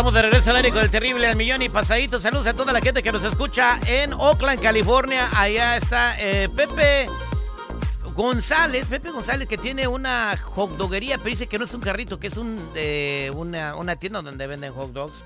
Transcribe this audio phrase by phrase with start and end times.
[0.00, 2.18] Estamos de regreso al aire con el terrible al millón y pasadito.
[2.18, 5.28] Saludos a toda la gente que nos escucha en Oakland, California.
[5.30, 7.04] Allá está eh, Pepe
[8.14, 12.18] González, Pepe González que tiene una hot doguería, pero dice que no es un carrito,
[12.18, 15.22] que es un, eh, una, tienda donde venden hot dogs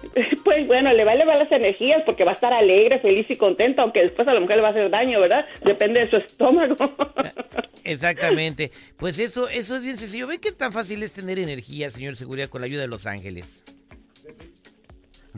[0.43, 3.35] Pues bueno, le va a elevar las energías porque va a estar alegre, feliz y
[3.35, 5.45] contento, aunque después a la mujer le va a hacer daño, ¿verdad?
[5.63, 6.75] Depende de su estómago.
[7.83, 8.71] Exactamente.
[8.97, 10.25] Pues eso, eso es bien sencillo.
[10.27, 13.63] ¿Ve qué tan fácil es tener energía, señor Seguridad, con la ayuda de los ángeles?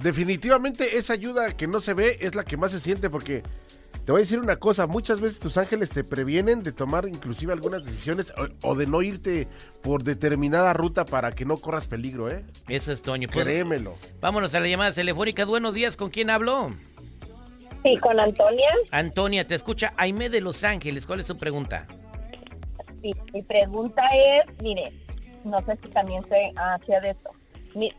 [0.02, 3.44] Definitivamente esa ayuda que no se ve es la que más se siente porque
[4.06, 7.54] te voy a decir una cosa, muchas veces tus ángeles te previenen de tomar inclusive
[7.54, 9.48] algunas decisiones o, de no irte
[9.84, 12.44] por determinada ruta para que no corras peligro, ¿eh?
[12.68, 13.30] Eso es Toño.
[13.32, 13.94] Pues, Créemelo.
[14.20, 15.46] Vámonos a la llamada telefónica.
[15.46, 16.74] Buenos días, ¿con quién hablo?
[17.84, 18.70] Sí, con Antonia.
[18.90, 21.06] Antonia, te escucha Aime de Los Ángeles.
[21.06, 21.86] ¿Cuál es tu pregunta?
[23.02, 24.94] Sí, mi pregunta es, mire,
[25.46, 27.32] no sé si también se hacía de esto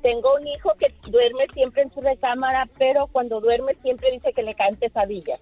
[0.02, 4.42] tengo un hijo que duerme siempre en su recámara, pero cuando duerme siempre dice que
[4.42, 5.40] le caen pesadillas.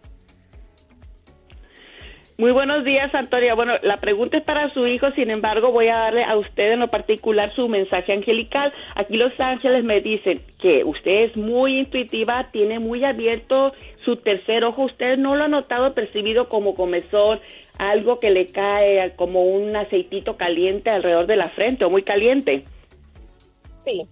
[2.41, 3.55] Muy buenos días, Antonia.
[3.55, 6.81] Bueno, la pregunta es para su hijo, sin embargo, voy a darle a usted en
[6.81, 8.73] lo particular su mensaje angelical.
[8.95, 13.75] Aquí los ángeles me dicen que usted es muy intuitiva, tiene muy abierto
[14.07, 14.85] su tercer ojo.
[14.85, 17.41] Usted no lo ha notado percibido como comezón,
[17.77, 22.65] algo que le cae como un aceitito caliente alrededor de la frente o muy caliente.
[23.85, 24.09] Sí.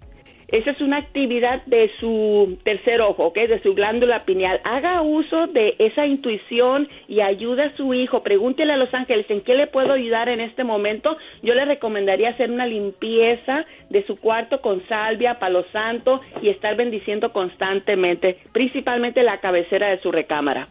[0.50, 3.36] Esa es una actividad de su tercer ojo, ¿ok?
[3.36, 4.62] De su glándula pineal.
[4.64, 8.22] Haga uso de esa intuición y ayude a su hijo.
[8.22, 11.18] Pregúntele a los ángeles en qué le puedo ayudar en este momento.
[11.42, 16.76] Yo le recomendaría hacer una limpieza de su cuarto con salvia, palo santo y estar
[16.76, 20.66] bendiciendo constantemente, principalmente la cabecera de su recámara.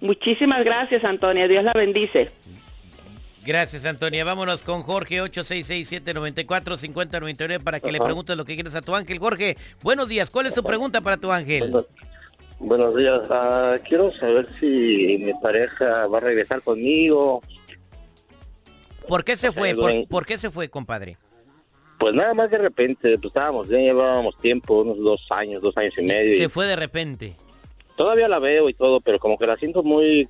[0.00, 1.46] Muchísimas gracias, Antonia.
[1.46, 2.30] Dios la bendice.
[3.46, 4.24] Gracias, Antonia.
[4.24, 9.18] Vámonos con Jorge, 866-794-5099, para que le preguntes lo que quieres a tu ángel.
[9.18, 10.30] Jorge, buenos días.
[10.30, 11.84] ¿Cuál es tu pregunta para tu ángel?
[12.58, 13.20] Buenos, días.
[13.30, 17.42] Ah, quiero saber si mi pareja va a regresar conmigo.
[19.06, 19.74] ¿Por qué se fue?
[20.08, 21.18] ¿Por, qué se fue, compadre?
[21.98, 25.92] Pues nada más de repente, pues estábamos bien, llevábamos tiempo, unos dos años, dos años
[25.98, 26.38] y medio.
[26.38, 27.36] Se fue de repente.
[27.96, 30.26] Todavía la veo y todo, pero como que la siento muy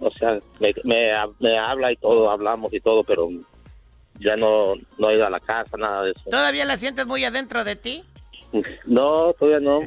[0.00, 3.28] o sea, me, me, habla y todo, hablamos y todo, pero
[4.18, 6.30] ya no, no he ido a la casa, nada de eso.
[6.30, 8.04] ¿Todavía la sientes muy adentro de ti?
[8.86, 9.80] No, todavía no.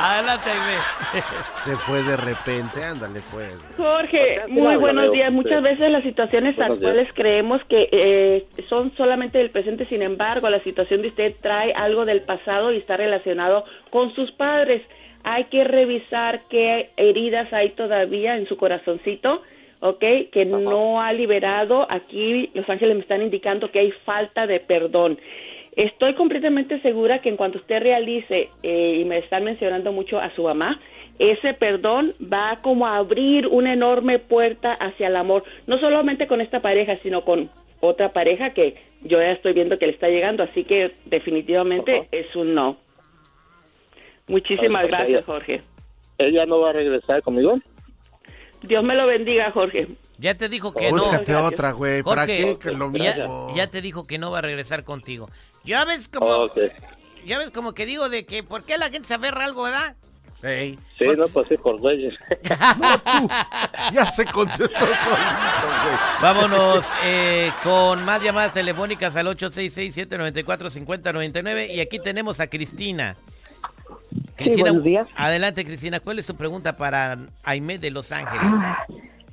[0.00, 0.50] Adelante.
[1.64, 3.56] Se fue de repente, ándale pues.
[3.76, 5.32] Jorge, muy buenos días.
[5.32, 6.88] Muchas veces las situaciones Buenos días.
[6.88, 11.72] actuales creemos que eh, son solamente del presente, sin embargo, la situación de usted trae
[11.72, 14.82] algo del pasado y está relacionado con sus padres.
[15.24, 19.42] Hay que revisar qué heridas hay todavía en su corazoncito,
[19.80, 20.04] ¿ok?
[20.32, 21.86] Que no ha liberado.
[21.90, 25.18] Aquí Los Ángeles me están indicando que hay falta de perdón.
[25.76, 30.34] Estoy completamente segura que en cuanto usted realice, eh, y me están mencionando mucho a
[30.34, 30.80] su mamá,
[31.18, 36.40] ese perdón va como a abrir una enorme puerta hacia el amor, no solamente con
[36.40, 37.50] esta pareja, sino con
[37.80, 42.08] otra pareja que yo ya estoy viendo que le está llegando, así que definitivamente Ajá.
[42.12, 42.76] es un no.
[44.28, 45.24] Muchísimas gracias.
[45.24, 45.62] Jorge.
[46.18, 47.58] ¿Ella no va a regresar conmigo?
[48.62, 49.88] Dios me lo bendiga, Jorge.
[50.18, 50.96] Ya te dijo que no.
[50.96, 52.02] Búscate otra, güey.
[52.02, 52.56] ¿Para qué?
[52.60, 53.52] Que lo ya, mismo.
[53.54, 55.30] ya te dijo que no va a regresar contigo.
[55.64, 56.58] Ya ves como, Ok.
[57.24, 59.62] ya ves como que digo de que ¿por qué la gente se aferra a algo,
[59.62, 59.94] verdad?
[60.42, 62.14] Ey, Sí, no, pues sí, por güeyes.
[63.92, 64.68] ya se contestó.
[66.22, 73.16] Vámonos eh, con más llamadas telefónicas al 866-794-5099 y aquí tenemos a Cristina.
[74.58, 75.06] Buenos días.
[75.16, 76.00] Adelante, Cristina.
[76.00, 78.40] ¿Cuál es tu pregunta para Aime de Los Ángeles?
[78.42, 78.84] Ah,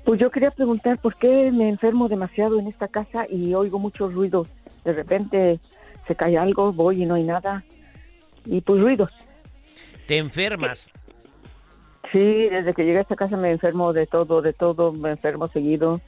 [0.04, 4.14] Pues yo quería preguntar por qué me enfermo demasiado en esta casa y oigo muchos
[4.14, 4.48] ruidos.
[4.84, 5.60] De repente
[6.08, 7.64] se cae algo, voy y no hay nada.
[8.46, 9.10] Y pues ruidos.
[10.08, 10.92] Te enfermas.
[12.12, 15.48] Sí, desde que llegué a esta casa me enfermo de todo, de todo, me enfermo
[15.50, 16.00] seguido.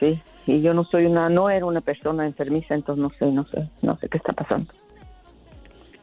[0.00, 3.44] Sí, y yo no soy una, no era una persona enfermiza, entonces no sé, no
[3.46, 4.72] sé, no sé qué está pasando.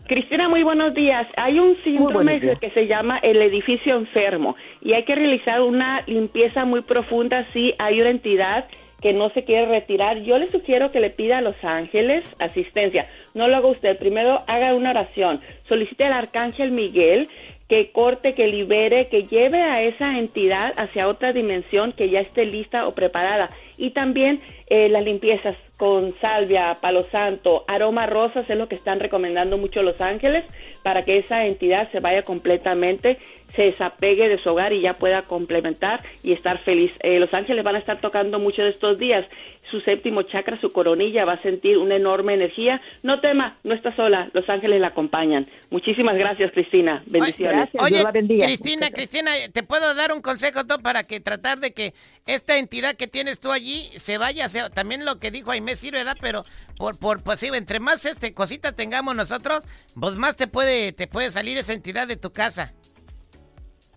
[0.10, 1.28] Cristina, muy buenos días.
[1.38, 6.66] Hay un síndrome que se llama el edificio enfermo y hay que realizar una limpieza
[6.66, 8.66] muy profunda si hay una entidad
[9.02, 10.24] que no se quiere retirar.
[10.24, 13.08] Yo le sugiero que le pida a los ángeles asistencia.
[13.36, 14.00] No lo haga usted.
[14.00, 15.42] Primero haga una oración.
[15.68, 17.30] Solicite al arcángel Miguel
[17.68, 22.46] que corte, que libere, que lleve a esa entidad hacia otra dimensión que ya esté
[22.46, 23.52] lista o preparada.
[23.78, 29.00] Y también eh, las limpiezas con salvia, palo santo, aroma rosas es lo que están
[29.00, 30.44] recomendando mucho los ángeles
[30.84, 33.18] para que esa entidad se vaya completamente,
[33.56, 36.92] se desapegue de su hogar y ya pueda complementar y estar feliz.
[37.00, 39.26] Eh, los ángeles van a estar tocando mucho de estos días.
[39.72, 42.82] Su séptimo chakra, su coronilla, va a sentir una enorme energía.
[43.04, 45.48] No tema, no está sola, los ángeles la acompañan.
[45.70, 47.04] Muchísimas gracias, Cristina.
[47.08, 47.70] Bendiciones.
[47.74, 48.46] Gracias, Dios la bendiga.
[48.46, 51.94] Cristina, Cristina, ¿te puedo dar un consejo tú para que tratar de que
[52.26, 54.48] esta entidad que tienes tú allí se vaya?
[54.70, 56.18] También lo que dijo Aimé sirve, ¿verdad?
[56.20, 56.44] Pero
[56.78, 59.64] por, por pues sí, entre más este cosita tengamos nosotros,
[60.00, 62.74] pues más te puede, te puede salir esa entidad de tu casa.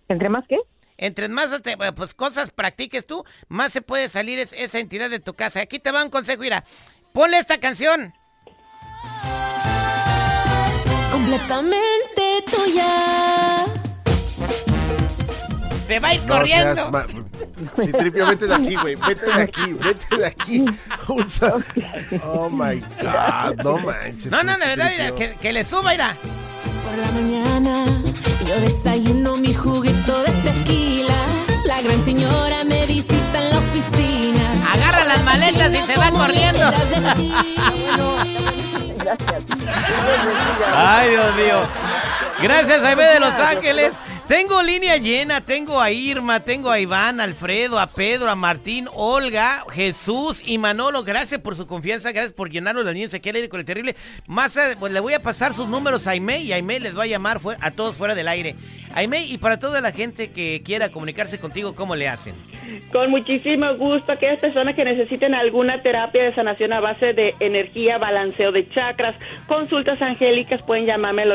[0.07, 0.57] ¿Entre más qué?
[0.97, 5.19] Entre más este, pues, cosas practiques tú, más se puede salir es- esa entidad de
[5.19, 5.59] tu casa.
[5.61, 6.63] Aquí te va un consejo, mira.
[7.13, 8.13] Ponle esta canción.
[11.11, 13.65] completamente tuya.
[15.87, 16.91] Se va a ir No corriendo.
[17.55, 18.95] Seas ma- Sí, tripio, vete de aquí, güey.
[18.95, 20.65] Vete de aquí, vete de aquí.
[22.23, 24.31] Oh my God, no manches.
[24.31, 26.15] no, no, de verdad, mira, que, que le suba, mira.
[26.83, 27.85] Por la mañana
[28.47, 31.13] yo desayuno mi juguito de tequila.
[31.65, 34.41] La gran señora me visita en la oficina.
[34.73, 36.59] Agarra las maletas y se va corriendo.
[38.97, 39.43] Gracias.
[40.75, 41.59] Ay, Dios mío.
[42.41, 43.93] Gracias, Jaime de Los Ángeles.
[44.27, 48.87] Tengo línea llena, tengo a Irma, tengo a Iván, a Alfredo, a Pedro, a Martín,
[48.93, 51.03] Olga, Jesús y Manolo.
[51.03, 53.97] Gracias por su confianza, gracias por llenarnos las líneas aquí al aire con el terrible.
[54.25, 57.07] Más pues, le voy a pasar sus números a Aime y Aime les va a
[57.07, 58.55] llamar a todos fuera del aire.
[58.95, 62.35] Aime, y para toda la gente que quiera comunicarse contigo, ¿cómo le hacen?
[62.91, 67.97] Con muchísimo gusto, aquellas personas que necesiten alguna terapia de sanación a base de energía,
[67.97, 69.15] balanceo de chakras,
[69.47, 71.31] consultas angélicas, pueden llamarme al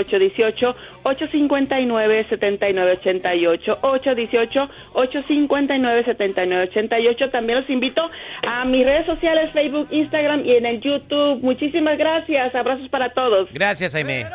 [2.79, 7.31] 818-859-7988, 818-859-7988.
[7.31, 8.11] También los invito
[8.47, 11.41] a mis redes sociales, Facebook, Instagram y en el YouTube.
[11.43, 13.49] Muchísimas gracias, abrazos para todos.
[13.53, 14.27] Gracias, Aime.